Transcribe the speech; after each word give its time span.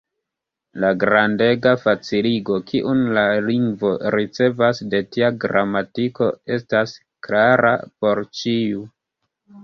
La 0.83 0.87
grandega 1.01 1.71
faciligo, 1.81 2.55
kiun 2.71 3.03
la 3.17 3.25
lingvo 3.49 3.91
ricevas 4.15 4.81
de 4.93 5.01
tia 5.15 5.29
gramatiko, 5.43 6.31
estas 6.57 6.95
klara 7.27 7.75
por 8.05 8.23
ĉiu. 8.41 8.81